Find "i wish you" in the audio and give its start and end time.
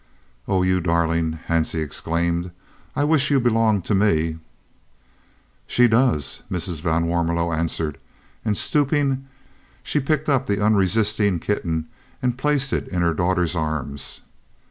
2.95-3.39